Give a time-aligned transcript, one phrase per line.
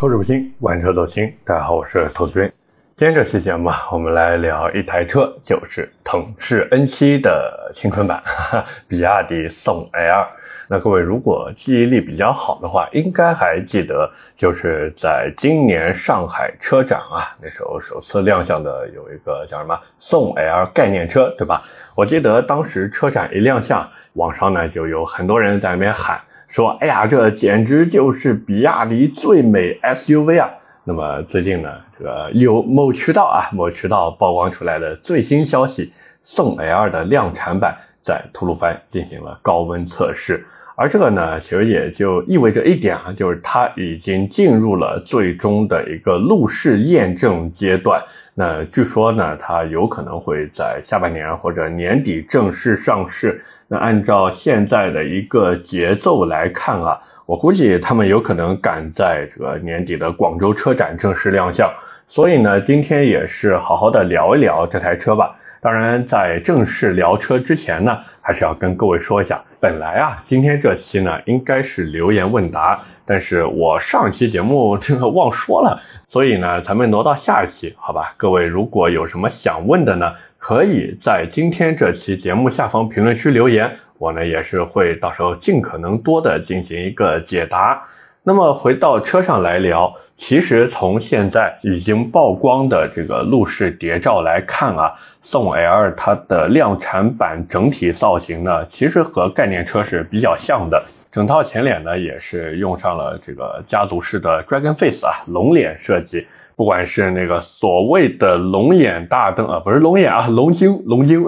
[0.00, 1.28] 口齿不清，玩车走心。
[1.44, 2.52] 大家好，我是投资君。
[2.96, 10.24] 今天这期节目啊，我们来聊一台车，就是腾势 N7 的青春版，哈哈，比亚迪宋 L。
[10.68, 21.64] 那各位如果记忆力比较好的话，应该还记得，就是在今年上海车展啊，那时候首次亮相的有一个叫什么宋 L 概念车，对吧？
[21.96, 26.20] 我记得当时车展一亮相，网上呢就有很多人在那边喊。
[26.48, 30.48] 说，哎呀，这简直就是比亚迪最美 SUV 啊！
[30.82, 35.92] 那么最近呢，这个有某渠道啊，某渠道曝光出来的最新消息，
[36.22, 40.42] 宋 L 的量产版在吐鲁番进行了高温测试，
[40.74, 48.02] 而这个呢，其实也就意味着一点啊，就是它已经进入了最终的一个路试验证阶段。
[48.32, 53.38] 那据说呢，它有可能会在下半年或者年底正式上市。
[53.70, 61.70] 那按照现在的一个节奏来看啊，我估计他们有可能赶在这个年底的广州车展正式亮相。
[62.06, 65.36] 所以呢，今天也是好好的聊一聊这台车吧。
[65.60, 75.78] 当然，在正式聊车之前呢，还是要跟各位说一下，本来啊，今天这期呢应该是留言问答，但是我上期节目这个忘说了，
[76.08, 78.14] 所以呢，咱们挪到下一期，好吧？
[78.16, 80.10] 各位如果有什么想问的呢？
[80.38, 87.82] 可以在今天这期节目下方评论区留言，我呢也是会到时候尽可能多的进行一个解答。
[88.22, 106.26] 那么回到车上来聊，其实从现在已经曝光的这个路试谍照来看啊，宋 L 它的量产版整体造型呢，其实和概念车是比较像的，整套前脸呢也是用上了这个家族式的 Dragon Face 啊龙脸设计。
[106.58, 111.24] 不管是那个所谓的龙眼大灯啊，不是龙眼啊，龙晶， 龙晶，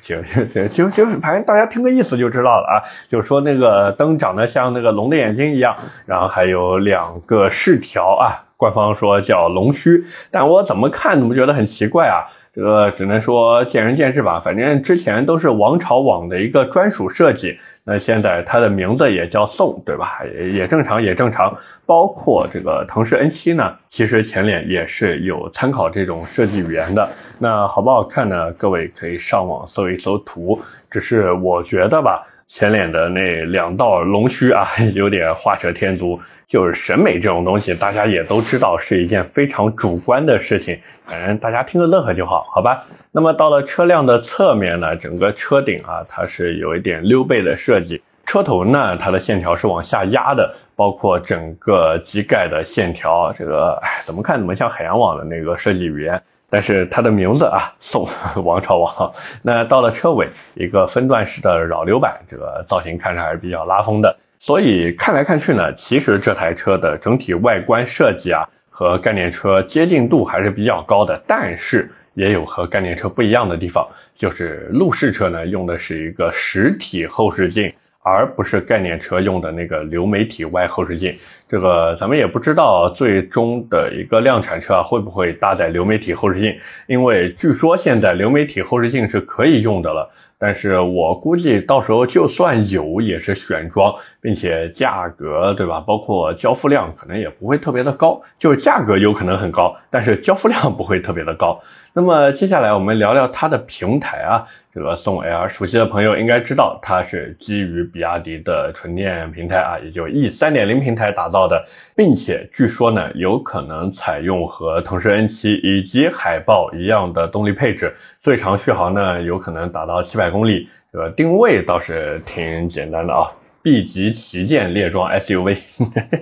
[0.00, 17.56] 行行行，就就反正大家听个意思就知道了啊，就是说那个灯长得像那个龙的眼睛一样，然后还有两个饰条啊，官方说叫龙须，但我怎么看怎么觉得很奇怪啊，这个只能说见仁见智吧，反正之前都是王朝网的一个专属设计。
[17.88, 20.18] 那现在它的名字也叫宋，对吧？
[20.34, 21.56] 也也正常，也正常。
[21.86, 27.08] 包括这个腾势 N7 呢，其实前脸也是有参考这种设计语言的。
[27.38, 28.52] 那好不好看呢？
[28.52, 30.60] 各位可以上网搜一搜图。
[30.90, 36.20] 只是我觉得吧，前脸的那两道龙须啊， 有点画蛇添足。
[36.48, 42.84] 就是审美这种东西，大家也都知道是一件非常主观的事情，反正大家听着乐呵就好，好吧？
[43.10, 56.20] 那么到了车辆的侧面呢，整个车顶啊，它是有一点溜背的设计，车头呢，它的线条是往下压的，包括整个机盖的线条，这个哎，怎么看怎么像海洋网的那个设计语言，
[56.50, 58.06] 但是它的名字啊，宋
[58.44, 59.12] 王朝王。
[59.42, 64.14] 那到了车尾，一个分段式的扰流板，这个造型看着还是比较拉风的。
[64.40, 71.18] 所以看来看去呢，其实这台车的整体外观设计啊，和概念车接近度还是比较高的。
[71.28, 73.86] 但是也有和概念车不一样的地方，
[74.16, 77.72] 就是路试车呢用的是一个实体后视镜，
[78.08, 81.12] 而不是概念车用的那个流媒体外后视镜。
[81.48, 86.54] 这个咱们也不知道最终的一个量产车啊会不会搭载流媒体后视镜，
[86.86, 90.08] 因为据说现在流媒体后视镜是可以用的了。
[90.38, 95.80] 但是我估计到时候就算有，也是选装，并且价格，对吧？
[95.80, 101.58] 包括交付量可能也不会特别的高，就价格有可能很高，但是交付量不会特别的高。
[101.96, 104.46] 那么接下来我们聊聊它的平台啊。
[104.70, 117.90] 这个宋 L 熟悉的朋友应该知道，它是基于比亚迪的纯电平台啊，也就 E 三点零平台打造的，并且据说呢，有可能采用和腾势 N7 以及海豹一样的动力配置，
[118.20, 120.68] 最长续航呢有可能达到七百公里。
[120.92, 123.30] 这个定位倒是挺简单的啊
[123.62, 125.58] ，B 级旗舰列装 SUV，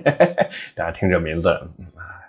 [0.73, 1.49] 大家听这名字。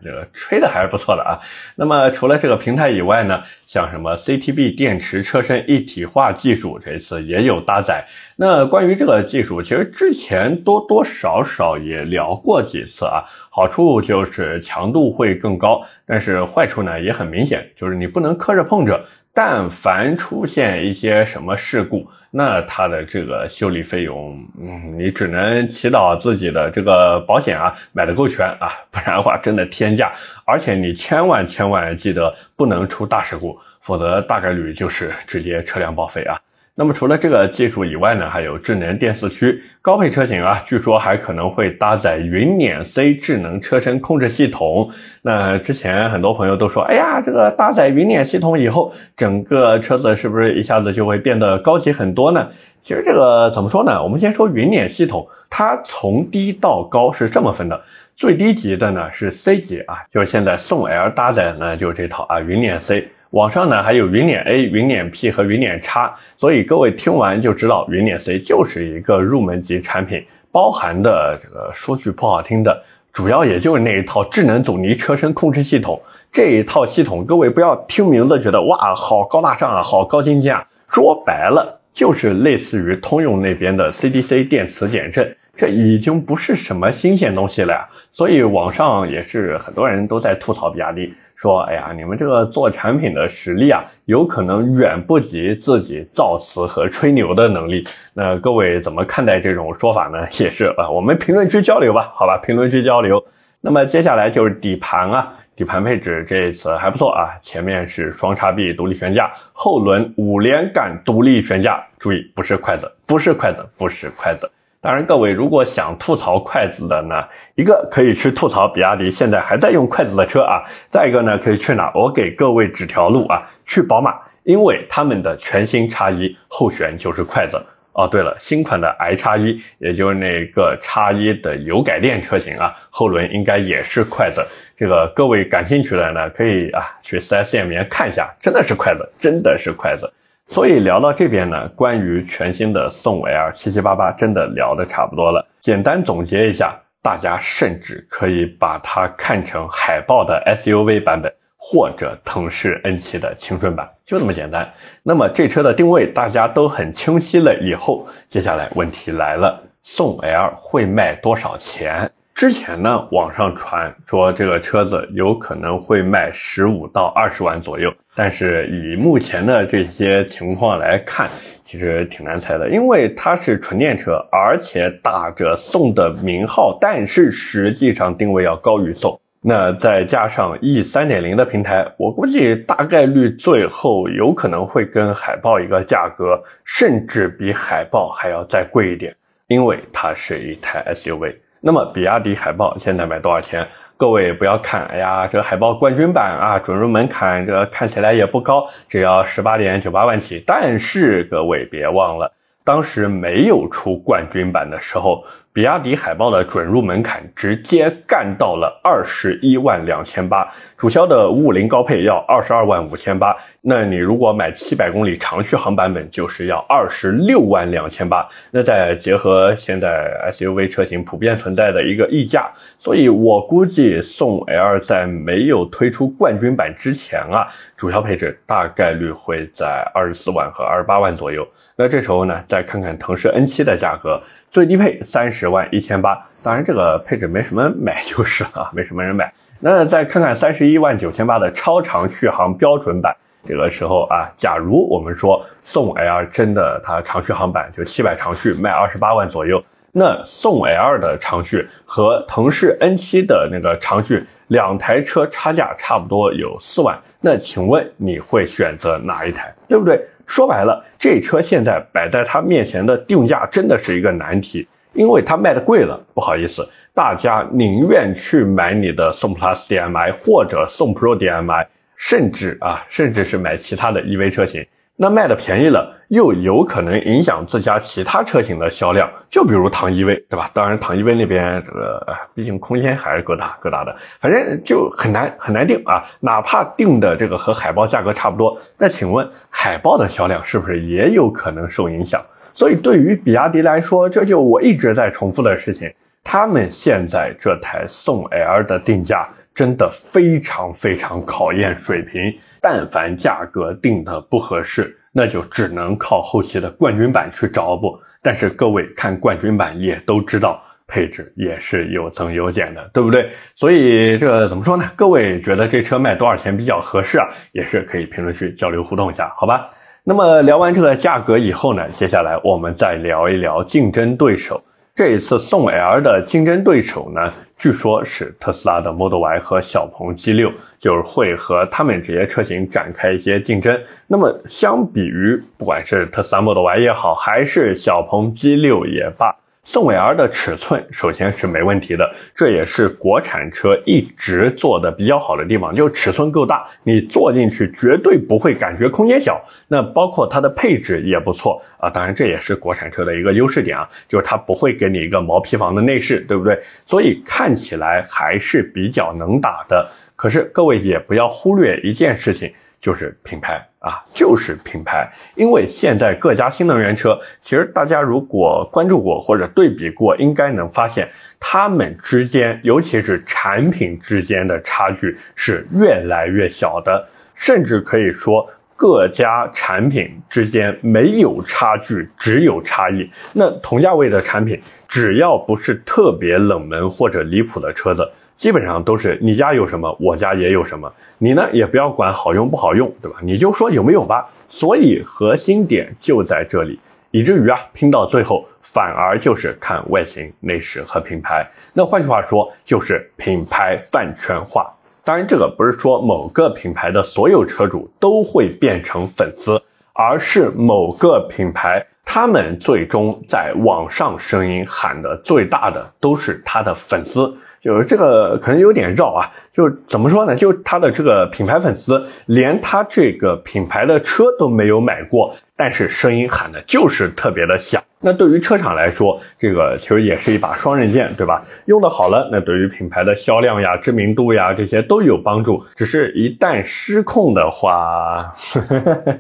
[0.03, 1.41] 这个吹的还是不错的啊。
[1.75, 8.07] 那么除了这个平台以外呢，像什么 CTB 电池车身一体化技术，这次也有搭载。
[8.37, 13.25] 那关于这个技术，其实之前多多少少也聊过几次啊。
[13.51, 19.07] 好处就是强度会更高，但是坏处呢也很明显，就是你不能磕着碰着。
[19.39, 30.11] 但凡出现一些什么事故，那它的这个修理费用，嗯，你只能祈祷自己的这个保险啊买的够全啊，不然的话真的天价。
[30.47, 36.41] 而且你千万千万记得不能出大事故，否则大概率就是直接车辆报废啊。
[36.79, 44.91] 那么除了这个技术以外呢，还有智能电四驱高配车型啊，据说还可能会搭载云辇 C 智能车身控制系统。
[45.23, 52.47] 那之前很多朋友都说，哎呀，这个搭载云辇系统以后，整个车子是不是一下子就会变得高级很多呢？
[52.83, 54.03] 其实这个怎么说呢？
[54.03, 57.81] 我们先说云辇系统，它从低到高是这么分的。
[58.17, 72.83] 最低级的呢是 C 级啊，就是现在宋 L 搭载的呢就这套啊云辇 C，网上呢还有云辇 A、云辇 P 和云辇 X，所以各位听完就知道云辇 C 就是一个入门级产品，包含的这个说句不好听的，
[73.13, 76.01] 主要也就是那一套智能阻尼车身控制系统。
[76.33, 85.37] 这一套系统，各位不要听名字觉得哇好高大上啊，好高精尖啊，说白了就是类似于通用那边的 CDC 电磁减震。
[85.57, 97.85] 这已经不是什么新鲜东西了呀，所以网上也是很多人都在吐槽比亚迪，说：“哎呀，你们这个做产品的实力啊，有可能远不及自己造词和吹牛的能力。”
[98.15, 100.19] 那各位怎么看待这种说法呢？
[100.41, 103.23] 也是啊，我们评论区交流吧，好吧，评论区交流。
[103.61, 114.51] 那么接下来就是底盘啊，底盘配置这一次还不错啊，前面是双叉臂独立悬架，后轮五连杆独立悬架，注意不是筷子，不是筷子，不是筷子。
[114.87, 117.25] 当然，各位如果想吐槽筷子的呢，
[117.57, 121.91] 一个可以去吐槽比亚迪现在还在用筷子的车啊，再一个呢可以去哪？
[121.93, 127.61] 我给各位指条路啊，去宝马，因为他们的全新叉一后悬就是筷子。
[127.95, 134.41] 哦，对了，新款的 i 叉一，也就是那个叉一的油改电车型啊，后轮应该也是筷子。
[134.79, 140.09] 这个各位感兴趣的呢，可以啊去 4S 店里面看一下，真的是筷子，真的是筷子。
[140.49, 145.47] 所以聊到这边呢，关于全新的宋 L 七七八八，真的聊的差不多了。
[145.61, 154.73] 简单总结一下，大家甚至可以把它看成海豹的 SUV 版本，或者腾势 N7 的青春版，就这么简单。
[155.03, 162.11] 那么这车的定位大家都很清晰了以后，接下来问题来了，宋 L 会卖多少钱？
[162.37, 171.31] 之前呢，网上传说这个车子有可能会卖十五到二十万左右，但是以目前的这些情况来看，
[171.65, 179.19] 其实挺难猜的，因为它是纯电车，而且打着宋的名号，但是实际上定位要高于宋。
[179.41, 189.17] 那再加上 E 三点零的平台，我估计大概率最后有可能会跟海豹一个价格，甚至比海豹还要再贵一点，
[189.47, 191.35] 因为它是一台 SUV。
[191.67, 193.67] 那么，比亚迪海豹现在卖多少钱？
[193.97, 200.41] 各位不要看，哎呀，这海豹冠军版啊，准入门槛这看起来也不高，只要十八点九八万起。
[200.47, 202.33] 但是各位别忘了，
[202.63, 205.25] 当时没有出冠军版的时候。
[205.57, 218.29] 比亚迪海豹的准入门槛直接干到了二十一万两千八，主销的五五零高配要二十二万五千八，那你如果买七百公里长续航版本，就是要二十六万两千八。
[218.51, 227.49] 那再结合现在 SUV 车型普遍存在的一个溢价，所以我估计宋 L 在没有推出冠军版之前啊，
[227.79, 231.49] 主销配置大概率会在二十四万和二十八万左右。
[231.77, 234.21] 那这时候呢，再看看腾势 N7 的价格。
[234.49, 239.31] 最低配三十万一千八，当然这个配置没什么买 就是了，没什么人买。
[239.61, 243.15] 那再看看三十一万九千八的超长续航标准版，
[243.45, 249.63] 这个时候啊，假如我们说宋 L 真的它长续航版就七百长续卖二十八万左右，
[249.93, 260.01] 那宋 L 的长续和腾势 N7 的那个长续两台车差价差不多有四万，那请问你会选择哪一台，对不对？
[260.27, 265.99] 说白了，这车现在摆在他面前的定价真的是一个难题，因为它卖的贵了。
[266.13, 271.67] 不好意思，大家宁愿去买你的宋 Plus DM-i 或者宋 Pro DM-i，
[271.97, 274.67] 甚至啊，甚至是买其他的 EV 车型。
[274.99, 280.51] 那卖的便宜了，又有可能影响自家其他车型的销量，就比如唐 EV，对吧？
[280.55, 286.03] 当然，唐 EV 那边这个，毕竟空间还是够大够大的，反正就很难很难定啊。
[286.21, 292.19] 哪怕定的这个和海豹价格差不多，那请问海豹的销量是不是也有可能受影响？
[292.55, 295.93] 所以对于比亚迪来说，这就我一直在重复的事情，
[296.25, 302.35] 他们现在这台宋 L 的定价真的非常非常考验水平。
[302.69, 307.97] 但凡价格定的不合适，那就只能靠后期的冠军版去找补。
[308.21, 313.31] 但是各位看冠军版也都知道，配置也是有增有减的，对不对？
[313.55, 314.91] 所以这怎么说呢？
[314.97, 317.29] 各位觉得这车卖多少钱比较合适啊？
[317.53, 319.71] 也是可以评论区交流互动一下，好吧？
[320.03, 324.61] 那么聊完这个价格以后呢，接下来我们再聊一聊竞争对手。
[324.97, 330.51] 这一次宋 L 的竞争对手呢，据说是特斯拉的 Model Y 和小鹏 G6，
[330.81, 333.79] 就是会和他们这些车型展开一些竞争。
[334.07, 339.37] 那么相比于不管是特斯拉 Model Y 也好，还是小鹏 G6 也罢，
[339.69, 349.45] 宋 L 的尺寸首先是没问题的，这也是国产车一直做的比较好的地方，就尺寸够大，你坐进去绝对不会感觉空间小。
[349.67, 356.57] 那包括它的配置也不错啊，当然这也是国产车的一个优势点啊，就是它不会给你一个毛坯房的内饰，对不对？
[356.87, 359.85] 所以看起来还是比较能打的。
[360.15, 362.53] 可是各位也不要忽略一件事情。
[362.87, 365.13] 就是品牌啊，就是品牌。
[365.35, 371.09] 因为现在各家新能源车，其实大家如果关注过或者对比过，应该能发现，
[371.41, 383.11] 它们之间，尤其是产品之间的差距是越来越小的，甚至可以说各家产品之间没有差距，只有差异。
[383.33, 388.09] 那同价位的产品，只要不是特别冷门或者离谱的车子。
[388.37, 390.93] 基本上都是你家有什么，我家也有什么。
[391.19, 393.19] 你呢也不要管好用不好用，对吧？
[393.23, 394.29] 你就说有没有吧。
[394.49, 396.79] 所以核心点就在这里，
[397.11, 401.45] 以至于啊拼到最后反而就是看外形、内饰和品牌。
[401.73, 404.71] 那换句话说，就是品牌饭圈化。
[405.03, 409.61] 当然，这个不是说某个品牌的所有车主都会变成粉丝，
[409.93, 417.35] 而是某个品牌他们最终在网上声音喊的最大的都是他的粉丝。
[417.67, 420.37] 就是这个可能有点绕啊，就怎么说呢？
[420.37, 427.83] 就他的这个品牌粉丝，连他这个品牌的车都没有买过，但是声音喊的就是特别的响。
[427.99, 431.45] 那对于车厂来说，这个其实也是一把双刃剑，对吧？
[431.65, 435.61] 用的好了，那对于品牌的销量呀、知名度呀这些都有帮助。
[435.75, 438.33] 只是一旦失控的话，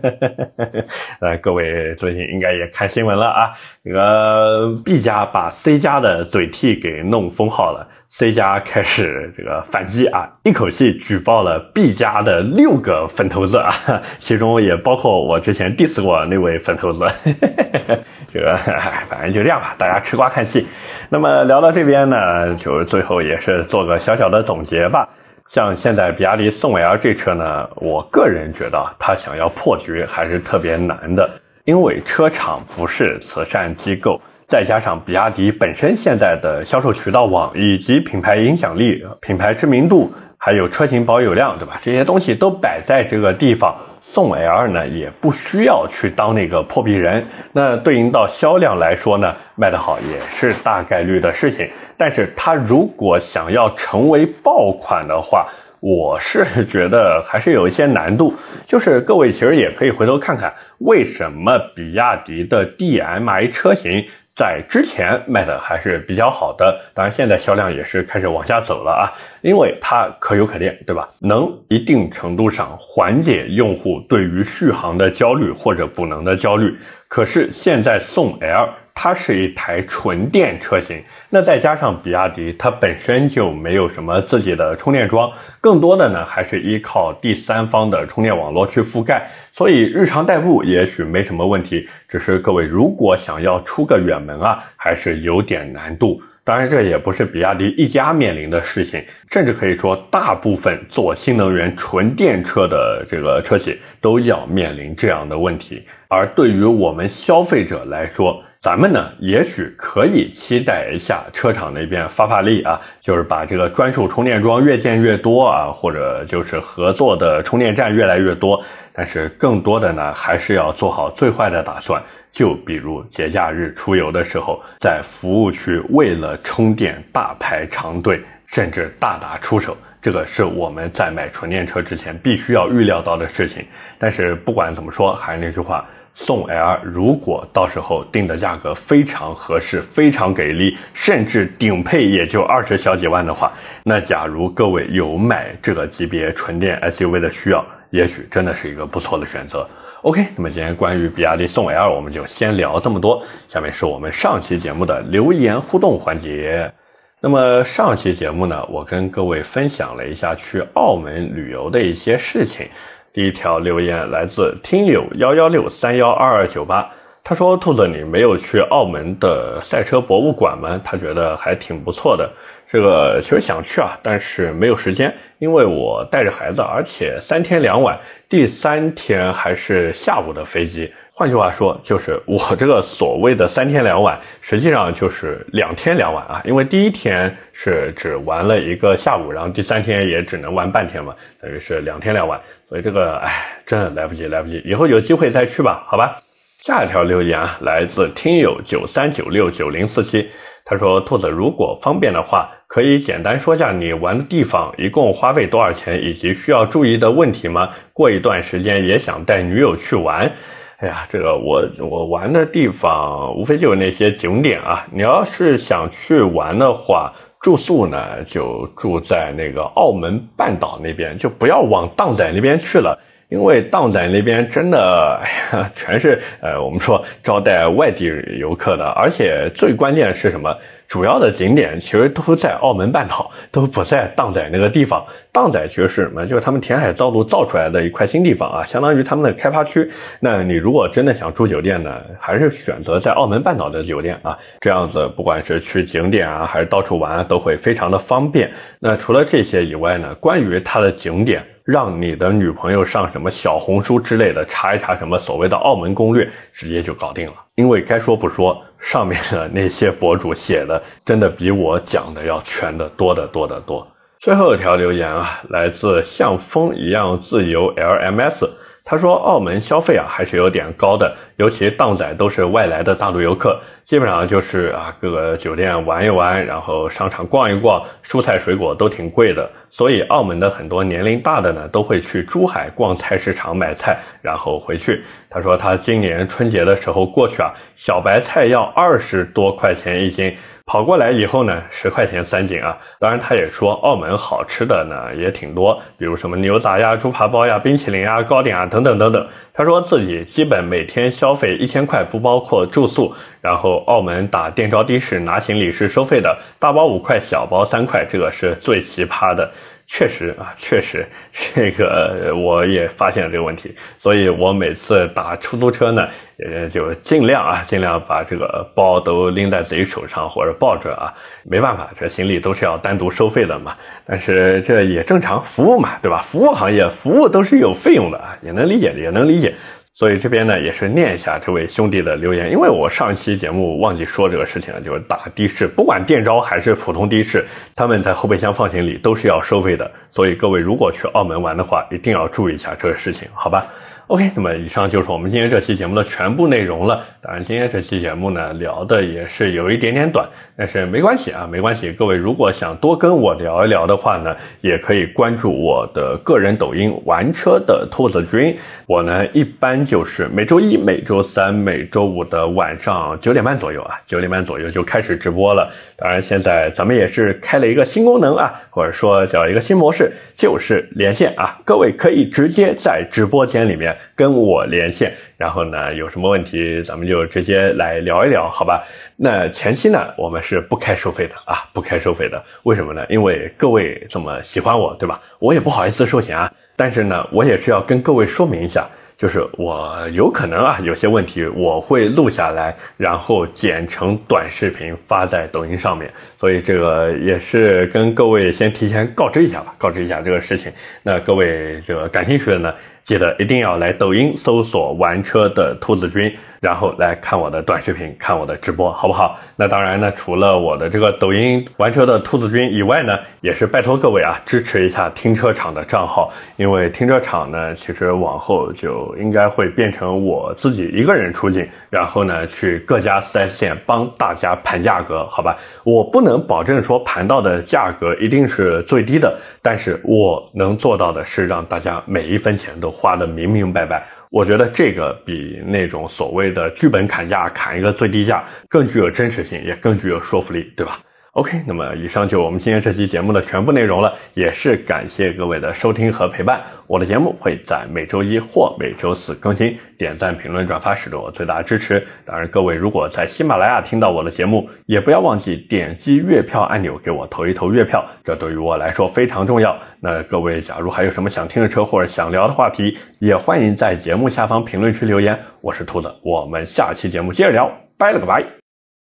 [1.18, 3.50] 呃，各位最近应该也看新闻了啊，
[3.82, 7.88] 这个 B 家把 C 家的嘴替给弄封号了。
[8.08, 13.75] C 家开始这个反击啊，一口气举报了 B 家的六个粉头子啊，
[14.18, 17.06] 其中也包括我之前 diss 过那位粉头子。
[18.32, 18.56] 这个
[19.08, 20.66] 反正就这样吧，大家吃瓜看戏。
[21.08, 25.08] 那么聊到这边呢，就最后也是做个小小的总结吧。
[25.48, 31.28] 像现在比亚迪宋 L 这车呢，我个人觉得它想要破局还是特别难的，
[31.64, 34.20] 因为车厂不是慈善机构。
[34.48, 41.80] 再加上比亚迪本身现在的销售渠道网以及品牌影响力、品牌知名度，还有车型保有量，对吧？
[41.82, 47.26] 这些东西都摆在这个地方，宋 L 呢也不需要去当那个破壁人。
[47.52, 51.68] 那对应到销量来说呢，卖得好也是大概率的事情。
[51.96, 55.48] 但是它如果想要成为爆款的话，
[55.80, 58.32] 我是觉得还是有一些难度。
[58.64, 64.06] 就是各位其实也可以回头看看，为什么比亚迪的 DMI 车型。
[64.37, 69.09] 在之前卖的还是比较好的，当然现在销量也是开始往下走了啊，
[69.40, 71.09] 因为它可有可练，对吧？
[71.19, 76.76] 能一定程度上缓解用户对于续航的焦虑或者补能的焦虑。
[77.09, 78.69] 可是现在送 L。
[78.98, 91.86] 它是一台纯电车型，那再加上比亚迪，它本身就没有什么自己的充电桩，更多的呢还是依靠第三方的充电网络去覆盖，所以日常代步也许没什么问题。
[92.08, 96.22] 只是各位如果想要出个远门啊，还是有点难度。
[96.42, 105.84] 当然，这也不是比亚迪一家面临的事情，甚至可以说大部分做新能源纯电车的这个车企都要面临这样的问题。
[106.06, 118.61] 而对于我们消费者来说，咱们呢，也许可以期待一下车厂那边发发力啊，就是把这个专属充电桩越建越多啊，或者就是合作的充电站越来越多。
[118.92, 133.64] 但是更多的呢，还是要做好最坏的打算，就比如节假日出游的时候，在服务区为了充电大排长队，甚至大打出手，这个是我们在买纯电车之前必须要预料到的事情。
[133.96, 135.87] 但是不管怎么说，还是那句话。
[136.18, 143.52] 宋 L 如果到时候定的价格非常合适、非常给力，甚至顶配也就二十小几万的话，
[143.85, 149.68] 那假如各位有买这个级别纯电 SUV 的需要，也许真的是一个不错的选择。
[150.00, 156.73] OK，那么今天关于比亚迪宋 L 我们就先聊这么多，下面是我们上期节目的留言互动环节。
[157.20, 162.68] 那么上期节目呢，我跟各位分享了一下去澳门旅游的一些事情。
[163.16, 166.87] 第一条留言来自听友幺幺六三幺二二九八，
[167.25, 170.78] 他说：“兔子，你没有去澳门的赛车博物馆吗？
[170.85, 172.30] 他觉得还挺不错的。
[172.68, 180.92] 这个其实想去啊，但是没有时间，因为我带着孩子，而且三天两晚，第三天还是下午的飞机。
[181.18, 196.18] 换句话说，就是我这个所谓的三天两晚，实际上就是两天两晚啊，因为第一天是只玩了一个下午，然后第三天也只能玩半天嘛，等于是两天两晚。”所以这个，哎，真的来不及，来不及，以后有机会再去吧，好吧。
[196.58, 200.28] 下一条留言啊，来自听友九三九六九零四七，
[200.66, 207.70] 他说：“兔子，如果方便的话，可以简单说下你玩的地方一共花费多少钱，以及需要注意的问题吗？
[207.94, 210.30] 过一段时间也想带女友去玩。”
[210.78, 214.87] 哎呀，这个我我玩的地方无非就是那些景点啊。
[214.92, 222.99] 你要是想去玩的话，住宿呢就住在那个澳门半岛那边，就不要往荡仔那边去了。
[223.28, 225.18] 因为荡仔那边真的，
[225.52, 230.56] 哎呀，全是呃，我们说招待外地游客的，而且最关键是什么？
[230.87, 235.04] 主要的景点其实都在澳门半岛，都不在荡仔那个地方。
[235.33, 236.25] 荡仔其实是什么？
[236.25, 239.90] 就是他们填海造陆造出来的一块新地方啊，相当于他们的开发区。
[240.21, 248.49] 那你如果真的想住酒店呢，还是选择在澳门半岛的酒店啊，这样子不管是去景点啊，还是到处玩，都会非常的方便。
[248.78, 251.45] 那除了这些以外呢，关于它的景点。
[251.66, 257.35] 让你的女朋友上什么小红书之类的查一查什么所谓的澳门攻略，直接就搞定了。
[257.56, 263.87] 因为该说不说，上面的那些博主写的真的比我讲的要全的多的多的多。
[264.20, 268.49] 最后一条留言啊，来自像风一样自由 LMS。
[268.88, 279.50] 他说：“澳门消费啊，还是有点高的，尤其荡仔都是外来的大陆游客，基本上就是啊，各个酒店玩一玩，然后商场逛一逛，蔬菜水果都挺贵的。
[279.71, 285.02] 所以澳门的很多年龄大的呢，都会去珠海逛菜市场买菜，然后回去。
[285.28, 290.33] 他说他今年春节的时候过去啊，小白菜要二十多块钱一斤。”
[290.66, 292.76] 跑过来以后呢，十块钱三斤啊。
[292.99, 299.26] 当然，他也说澳门好吃的呢也挺多，比如什么牛杂呀、猪扒包呀、冰淇淋啊、糕点啊等等等等。
[299.54, 303.14] 他说自己基本每天消费一千块，不包括住宿。
[303.40, 309.49] 然后澳门打电招的士拿行李是收费的，大包五块，小包三块，这个是最奇葩的。
[309.88, 316.09] 确实啊，确实，这个我也发现了这个问题，所以我每次打出租车呢，
[316.45, 321.14] 呃，就尽量啊，尽量把这个包都拎在自己手上或者抱着啊，
[321.45, 323.76] 没办法，这行李都是要单独收费的嘛。
[324.05, 326.21] 但是这也正常，服务嘛，对吧？
[326.21, 329.55] 服务行业，服务都是有费用的啊，也能理解，也能理解。
[329.98, 337.42] 所以这边呢，也是念一下这位兄弟的留言，因为我上期节目忘记说这个事情了，就是打的士，不管电招还是普通的士，
[337.74, 339.90] 他们在后备箱放行李都是要收费的。
[340.10, 343.66] 所以各位如果去澳门玩的话，一定要注意一下这个事情，好吧
[344.08, 347.04] ？OK，那么以上就是我们今天这期节目的全部内容了。
[347.20, 350.24] 当然，今天这期节目呢聊的也是有一点点短，
[350.57, 351.92] 但是没关系啊，没关系。
[351.92, 358.57] 各位如果想多跟我聊一聊的话呢，也可以关注我的个人抖音“玩车的兔子君”。
[358.87, 365.68] 我呢一般就是每周一、每周三、每周五的晚上九点半左右啊，九点半左右就开始直播了。
[365.96, 373.95] 当然，现在咱们也是开了一个新功能啊，或者说叫一个新模式，就是连线啊，各位可以直接在直播间里面。
[374.14, 378.85] 跟我连线，然后呢，有什么问题咱们就直接来聊一聊，好吧？
[379.16, 382.42] 那前期呢，我们是不开收费的啊，不开收费的。
[382.64, 383.04] 为什么呢？
[383.09, 385.20] 因为各位这么喜欢我，对吧？
[385.38, 386.52] 我也不好意思收钱啊。
[386.76, 396.11] 但是呢，我也是要跟各位说明一下，就是我有可能啊，有些问题我会录下来，然后剪成短视频发在抖音上面。
[396.38, 400.70] 所以这个也是跟各位先提前告知一下吧，告知一下这个事情。
[401.02, 402.74] 那各位这个感兴趣的呢？
[403.07, 406.31] 记得一定要来抖音搜索“玩车的兔子君”。
[406.59, 409.38] 然后来看我的短视频，看我的直播，好不好？
[409.55, 425.57] 那当然呢，除了我的这个抖音玩车的兔子君以外呢，也是拜托各位啊，支持一下停车场的账号，因为停车场呢，其实往后就应该会变成我自己一个人出镜，然后呢，去各家 4S 店帮大家盘价格，好吧？
[425.85, 434.02] 我不能保证说盘到的价格一定是最低的，但是我能做到的是让大家每一分钱都画的明明白白。
[434.30, 440.98] 我觉得这个比那种所谓的剧本砍价砍一个最低价更具有真实性，也更具有说服力，对吧
[441.37, 446.62] ？OK，那么以上就我们今天这期节目的全部内容了，也是感谢各位的收听和陪伴。
[446.87, 452.03] 我的节目会在每周一或每周四更新，点赞、评论、转发是对我最大的支持。
[452.25, 459.77] 当然，各位如果在喜马拉雅听到我的节目，也不要忘记点击月票按钮给我投一投月票，这对于我来说非常重要。
[460.01, 465.38] 那各位，假如还有什么想听的车或者想聊的话题，也欢迎在节目下方评论区留言。
[465.61, 468.56] 我是兔子，我们下期节目接着聊，拜了个拜。